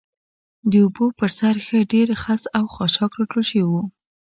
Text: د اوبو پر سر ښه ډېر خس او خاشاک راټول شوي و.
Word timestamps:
د 0.71 0.73
اوبو 0.83 1.05
پر 1.19 1.29
سر 1.39 1.55
ښه 1.65 1.79
ډېر 1.93 2.09
خس 2.21 2.41
او 2.57 2.65
خاشاک 2.75 3.11
راټول 3.19 3.43
شوي 3.51 3.63
و. 3.69 3.73